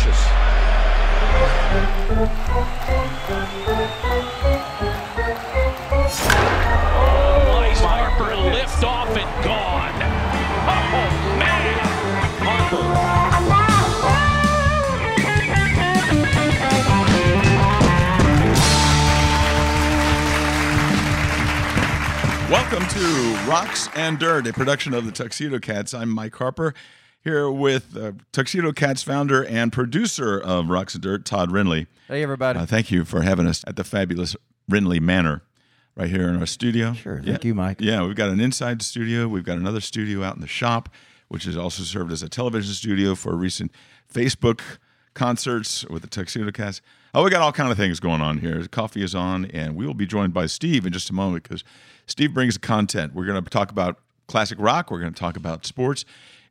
[0.00, 0.24] delicious.
[7.46, 9.92] Nice Harper lift off and gone.
[10.66, 11.08] Oh
[11.38, 11.78] man,
[12.40, 12.86] Harper.
[22.50, 23.04] Welcome to
[23.48, 25.94] Rocks and Dirt, a production of the Tuxedo Cats.
[25.94, 26.74] I'm Mike Harper,
[27.22, 31.86] here with uh, Tuxedo Cats founder and producer of Rocks and Dirt, Todd Rinley.
[32.08, 32.58] Hey, everybody.
[32.58, 34.36] Uh, thank you for having us at the fabulous
[34.70, 35.42] Rinley Manor
[35.96, 36.94] right here in our studio.
[36.94, 37.20] Sure.
[37.22, 37.32] Yeah.
[37.32, 37.80] Thank you, Mike.
[37.80, 39.28] Yeah, we've got an inside studio.
[39.28, 40.88] We've got another studio out in the shop,
[41.28, 43.72] which has also served as a television studio for recent
[44.12, 44.60] Facebook
[45.12, 46.80] concerts with the Tuxedo Cats.
[47.12, 48.64] Oh, we got all kind of things going on here.
[48.68, 51.64] Coffee is on, and we will be joined by Steve in just a moment because
[52.06, 53.14] Steve brings the content.
[53.14, 53.98] We're going to talk about
[54.30, 54.90] classic rock.
[54.90, 56.04] We're going to talk about sports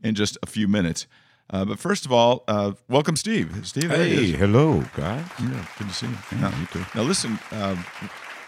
[0.03, 1.07] in just a few minutes.
[1.51, 3.65] Uh, but first of all, uh, welcome, Steve.
[3.65, 4.35] Steve, he Hey, is.
[4.35, 5.25] hello, guys.
[5.41, 6.17] Yeah, good to see you.
[6.33, 6.85] Yeah, now, you too.
[6.93, 7.75] now listen, uh,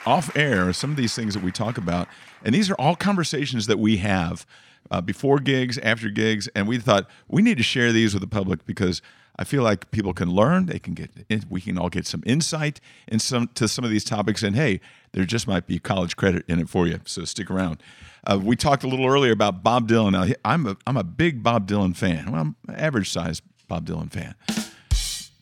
[0.06, 2.08] off air, some of these things that we talk about,
[2.44, 4.46] and these are all conversations that we have
[4.92, 8.28] uh, before gigs, after gigs, and we thought we need to share these with the
[8.28, 9.02] public because
[9.38, 11.10] I feel like people can learn, they can get,
[11.50, 14.80] we can all get some insight in some to some of these topics, and hey,
[15.14, 17.82] there just might be college credit in it for you, so stick around.
[18.26, 20.12] Uh, we talked a little earlier about Bob Dylan.
[20.12, 22.32] Now, I'm a, I'm a big Bob Dylan fan.
[22.32, 24.36] Well, I'm an average size Bob Dylan fan.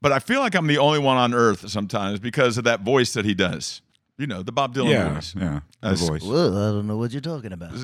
[0.01, 3.11] But I feel like I'm the only one on earth sometimes because of that voice
[3.13, 3.81] that he does.
[4.17, 5.35] You know, the Bob Dylan Yeah, voice.
[5.35, 6.23] yeah, the That's- voice.
[6.23, 7.73] Well, I don't know what you're talking about.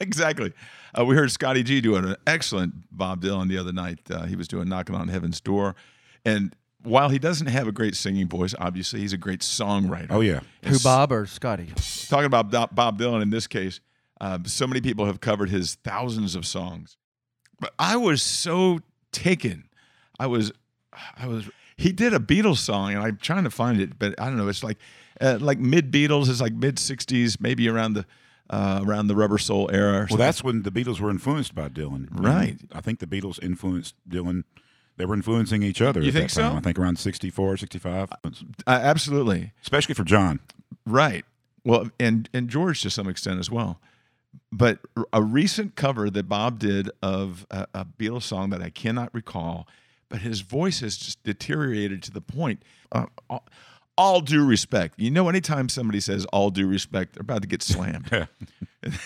[0.02, 0.52] exactly.
[0.98, 3.98] Uh, we heard Scotty G doing an excellent Bob Dylan the other night.
[4.10, 5.76] Uh, he was doing Knocking on Heaven's Door.
[6.24, 10.08] And while he doesn't have a great singing voice, obviously he's a great songwriter.
[10.10, 11.72] Oh yeah, Who, Bob or Scotty?
[12.08, 13.80] Talking about Bob Dylan in this case,
[14.20, 16.96] uh, so many people have covered his thousands of songs.
[17.58, 18.80] But I was so
[19.12, 19.68] taken.
[20.18, 20.52] I was,
[21.16, 21.48] I was.
[21.76, 24.48] He did a Beatles song, and I'm trying to find it, but I don't know.
[24.48, 24.78] It's like,
[25.20, 26.28] uh, like mid Beatles.
[26.28, 28.06] It's like mid '60s, maybe around the,
[28.50, 30.02] uh, around the Rubber Soul era.
[30.02, 32.08] Or well, that's when the Beatles were influenced by Dylan.
[32.10, 32.58] Right.
[32.72, 34.44] I think the Beatles influenced Dylan.
[34.96, 36.00] They were influencing each other.
[36.02, 36.52] You at think that time.
[36.52, 36.58] so?
[36.58, 38.10] I think around 64, 65.
[38.12, 38.30] uh,
[38.66, 40.40] absolutely Especially for John.
[40.84, 41.24] right.
[41.64, 43.80] Well, and and George to some extent as well.
[44.52, 44.78] But
[45.12, 49.68] a recent cover that Bob did of a, a Beatles song that I cannot recall,
[50.08, 52.62] but his voice has just deteriorated to the point.
[52.90, 53.06] Uh,
[54.00, 57.48] all, all due respect, you know, anytime somebody says "all due respect," they're about to
[57.48, 58.10] get slammed.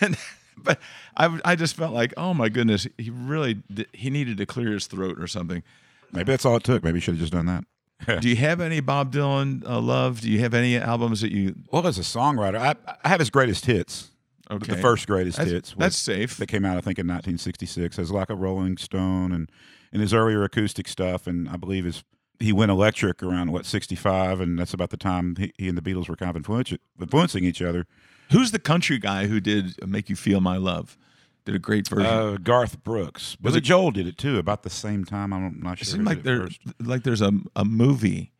[0.01, 0.17] Then,
[0.57, 0.79] but
[1.17, 4.71] I, I just felt like, oh my goodness, he really did, he needed to clear
[4.73, 5.63] his throat or something.
[6.13, 6.85] Maybe that's all it took.
[6.85, 8.21] Maybe he should have just done that.
[8.23, 10.21] Do you have any Bob Dylan uh, love?
[10.21, 11.57] Do you have any albums that you?
[11.73, 14.11] Well, as a songwriter, I, I have his greatest hits.
[14.51, 15.75] Okay, The first greatest That's- hits.
[15.75, 16.37] was- That's safe.
[16.37, 19.51] that came out, I think, in 1966 as like a Rolling Stone and
[19.93, 21.27] and his earlier acoustic stuff.
[21.27, 22.05] And I believe his
[22.41, 25.83] he went electric around what 65, and that's about the time he, he and the
[25.83, 27.87] Beatles were kind of influencing, influencing each other.
[28.33, 30.97] Who's the country guy who did "Make You Feel My Love"?
[31.45, 32.07] Did a great version.
[32.07, 35.33] Uh, Garth Brooks, Was Billy it- Joel did it too, about the same time.
[35.33, 35.93] I'm not it sure.
[35.93, 38.33] seemed who like did it there, like there's a a movie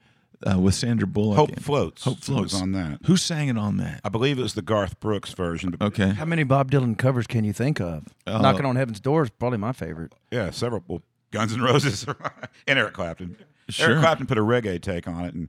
[0.51, 1.37] uh, with Sandra Bullock.
[1.37, 1.63] Hope in it.
[1.63, 2.05] Floats.
[2.05, 3.01] Hope was floats on that.
[3.07, 4.01] Who sang it on that?
[4.05, 5.77] I believe it was the Garth Brooks version.
[5.83, 8.05] Okay, How many Bob Dylan covers can you think of?
[8.27, 10.13] Uh, Knocking on Heaven's Door is probably my favorite.
[10.31, 10.83] Yeah, several.
[10.89, 12.07] Well, Guns N' Roses
[12.67, 13.37] and Eric Clapton.
[13.69, 13.91] Sure.
[13.91, 15.49] Eric Clapton put a reggae take on it, and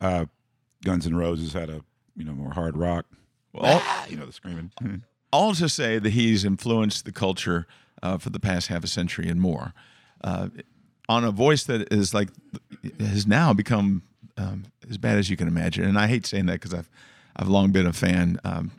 [0.00, 0.26] uh,
[0.84, 1.82] Guns N' Roses had a
[2.16, 3.06] you know more hard rock.
[3.52, 4.70] Well, Ah, you know the screaming.
[5.32, 7.66] all to say that he's influenced the culture
[8.02, 9.72] uh, for the past half a century and more,
[10.22, 10.48] uh,
[11.08, 12.28] on a voice that is like
[13.00, 14.02] has now become
[14.36, 15.84] um, as bad as you can imagine.
[15.84, 16.90] And I hate saying that because I've
[17.36, 18.38] I've long been a fan.
[18.44, 18.70] Um,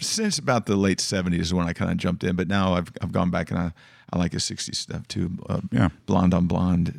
[0.00, 2.92] since about the late '70s is when I kind of jumped in, but now I've
[3.00, 3.72] I've gone back and I,
[4.12, 5.30] I like his '60s stuff too.
[5.48, 5.88] Uh, Yeah.
[6.04, 6.98] Blonde on Blonde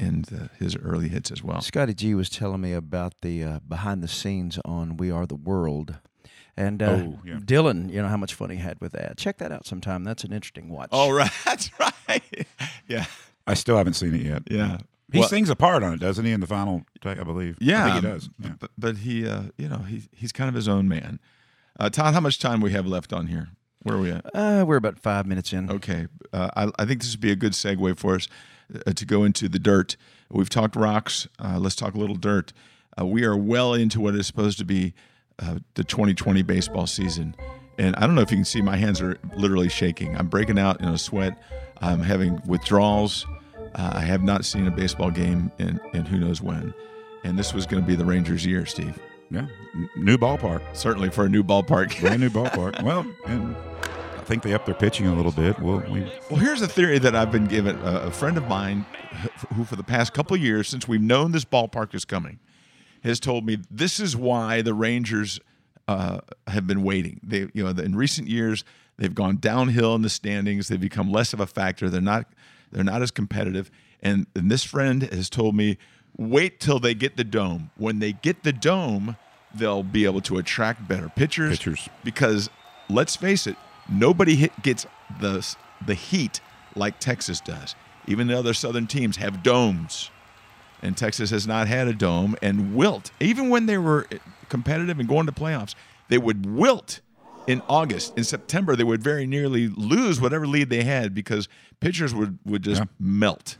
[0.00, 1.60] and uh, his early hits as well.
[1.60, 5.36] Scotty G was telling me about the uh, behind the scenes on We Are the
[5.36, 5.96] World.
[6.56, 7.34] And uh, Oh, yeah.
[7.36, 9.16] Dylan, you know how much fun he had with that.
[9.16, 10.04] Check that out sometime.
[10.04, 10.88] That's an interesting watch.
[10.92, 12.22] Oh right, that's right.
[12.88, 13.06] yeah,
[13.46, 14.42] I still haven't seen it yet.
[14.50, 14.78] yeah.
[15.12, 16.30] He Well- sings a part on it, doesn't he?
[16.32, 17.56] In the final take, I believe.
[17.60, 18.30] Yeah, I think he does.
[18.38, 18.50] Yeah.
[18.60, 21.18] But, but he, uh, you know, he he's kind of his own man.
[21.78, 23.48] Uh, Todd, how much time we have left on here?
[23.82, 24.26] Where are we at?
[24.34, 25.70] Uh, we're about five minutes in.
[25.70, 28.28] Okay, uh, I, I think this would be a good segue for us
[28.86, 29.96] uh, to go into the dirt.
[30.30, 31.28] We've talked rocks.
[31.38, 32.52] Uh, let's talk a little dirt.
[32.98, 34.94] Uh, we are well into what is supposed to be
[35.38, 37.34] uh, the 2020 baseball season,
[37.78, 40.16] and I don't know if you can see my hands are literally shaking.
[40.16, 41.40] I'm breaking out in a sweat.
[41.80, 43.26] I'm having withdrawals.
[43.74, 46.74] Uh, I have not seen a baseball game in, in who knows when,
[47.24, 48.98] and this was going to be the Rangers' year, Steve.
[49.30, 49.46] Yeah.
[49.96, 50.60] New ballpark.
[50.76, 51.98] Certainly for a new ballpark.
[52.00, 52.82] Brand new ballpark.
[52.82, 53.54] Well, and
[54.30, 55.58] think they upped their pitching a little bit.
[55.58, 57.76] Well, we, Well, here's a theory that I've been given.
[57.80, 58.86] A a friend of mine,
[59.54, 62.38] who for the past couple of years, since we've known this ballpark is coming,
[63.02, 65.40] has told me this is why the Rangers
[65.88, 67.20] uh, have been waiting.
[67.24, 68.64] They, you know, in recent years
[68.98, 70.68] they've gone downhill in the standings.
[70.68, 71.90] They've become less of a factor.
[71.90, 72.26] They're not,
[72.70, 73.68] they're not as competitive.
[74.00, 75.76] And, and this friend has told me,
[76.16, 77.70] wait till they get the dome.
[77.76, 79.16] When they get the dome,
[79.52, 81.58] they'll be able to attract better pitchers.
[81.58, 81.88] Pitchers.
[82.04, 82.48] Because
[82.88, 83.56] let's face it,
[83.90, 84.86] nobody hit, gets
[85.20, 85.46] the
[85.86, 86.40] the heat
[86.76, 87.74] like Texas does.
[88.06, 90.10] Even the other Southern teams have domes
[90.82, 93.10] and Texas has not had a dome and wilt.
[93.20, 94.06] Even when they were
[94.48, 95.74] competitive and going to playoffs,
[96.08, 97.00] they would wilt
[97.46, 98.16] in August.
[98.16, 101.48] In September, they would very nearly lose whatever lead they had because
[101.80, 102.86] pitchers would, would just Yeah.
[102.98, 103.56] melt.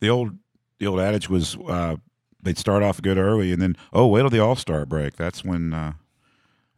[0.00, 0.38] the old
[0.78, 1.96] the old adage was uh,
[2.42, 5.16] they'd start off good early and then oh wait till the All Star break.
[5.16, 5.94] That's when uh,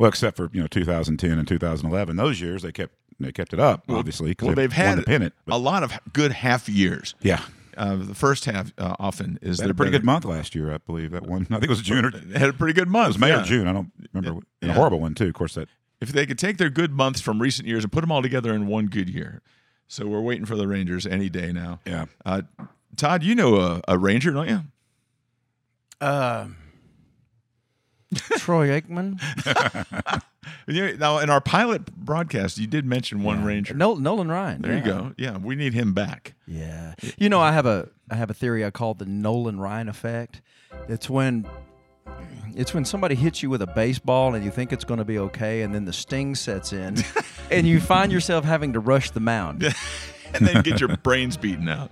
[0.00, 3.60] well, except for you know 2010 and 2011, those years they kept they kept it
[3.60, 4.34] up obviously.
[4.40, 5.34] Well, they they've had the pennant.
[5.48, 7.14] a lot of good half years.
[7.20, 7.42] yeah,
[7.76, 10.54] Uh, the first half uh, often is they had a pretty better- good month last
[10.54, 11.10] year, I believe.
[11.12, 13.06] That one, I think it was June or They had a pretty good month.
[13.06, 13.42] It was May yeah.
[13.42, 13.68] or June.
[13.68, 14.40] I don't remember.
[14.62, 15.28] And a horrible one too.
[15.28, 15.68] Of course, that
[16.00, 18.54] if they could take their good months from recent years and put them all together
[18.54, 19.42] in one good year.
[19.86, 21.80] So we're waiting for the Rangers any day now.
[21.84, 22.06] yeah.
[22.24, 22.42] Uh,
[22.96, 24.60] Todd, you know a, a Ranger, don't you?
[26.00, 26.46] Uh,
[28.38, 29.20] Troy Aikman.
[30.66, 33.44] You- Now, in our pilot broadcast, you did mention one.
[33.44, 33.74] Ranger.
[33.74, 34.62] Nol- Nolan Ryan.
[34.62, 34.84] there you yeah.
[34.84, 35.12] go.
[35.16, 36.34] Yeah, we need him back.
[36.46, 36.94] Yeah.
[37.18, 40.40] You know, I have a I have a theory I call the Nolan Ryan effect.
[40.88, 41.46] It's when
[42.54, 45.18] it's when somebody hits you with a baseball and you think it's going to be
[45.18, 46.96] okay, and then the sting sets in,
[47.50, 49.62] and you find yourself having to rush the mound.
[50.34, 51.90] and then get your brains beaten out.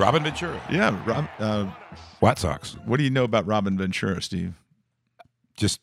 [0.00, 1.64] Robin Ventura, Yeah, Rob, uh,
[2.20, 2.76] White Sox.
[2.84, 4.54] what do you know about Robin Ventura, Steve?
[5.56, 5.80] Just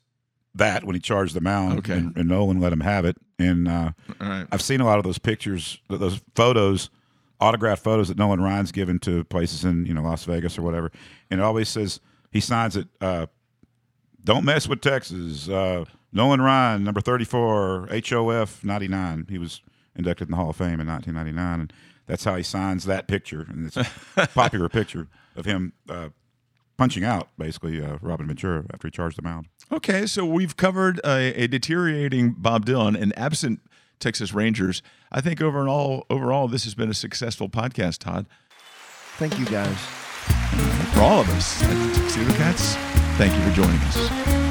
[0.56, 1.94] that when he charged the mound, Okay.
[1.98, 3.18] and, and Nolan let him have it.
[3.40, 4.48] And uh, right.
[4.52, 6.90] I've seen a lot of those pictures, those photos,
[7.40, 10.92] autographed photos that Nolan Ryan's given to places in you know Las Vegas or whatever,
[11.30, 12.00] and it always says
[12.32, 12.88] he signs it.
[13.00, 13.28] Uh,
[14.24, 15.48] Don't mess with Texas.
[15.48, 19.28] Uh, Nolan Ryan, number thirty-four, HOF ninety-nine.
[19.30, 19.62] He was
[19.96, 21.74] inducted in the Hall of Fame in nineteen ninety-nine, and
[22.08, 23.46] that's how he signs that picture.
[23.48, 26.10] And it's a popular picture of him uh,
[26.78, 29.48] punching out basically uh, Robin Ventura after he charged the mound.
[29.72, 33.60] Okay, so we've covered a, a deteriorating Bob Dylan and absent
[34.00, 34.82] Texas Rangers.
[35.12, 38.28] I think overall, overall, this has been a successful podcast, Todd.
[39.18, 39.78] Thank you guys.
[40.94, 42.76] For all of us at the Tuxedo Cats,
[43.18, 44.47] thank you for joining us.